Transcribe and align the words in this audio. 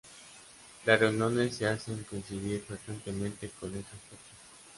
Las 0.83 0.99
reuniones 0.99 1.57
se 1.57 1.67
hacen 1.67 2.01
coincidir 2.09 2.61
frecuentemente 2.63 3.51
con 3.59 3.69
esas 3.69 3.85
fechas. 4.09 4.37